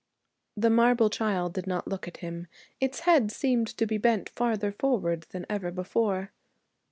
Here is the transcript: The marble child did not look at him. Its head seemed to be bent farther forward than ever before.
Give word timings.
The 0.57 0.71
marble 0.71 1.11
child 1.11 1.53
did 1.53 1.67
not 1.67 1.87
look 1.87 2.07
at 2.07 2.17
him. 2.25 2.47
Its 2.79 3.01
head 3.01 3.29
seemed 3.31 3.67
to 3.77 3.85
be 3.85 3.99
bent 3.99 4.29
farther 4.29 4.71
forward 4.71 5.27
than 5.29 5.45
ever 5.47 5.69
before. 5.69 6.31